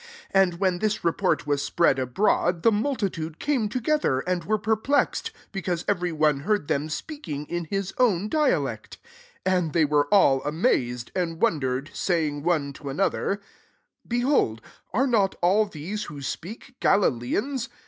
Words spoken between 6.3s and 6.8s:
heard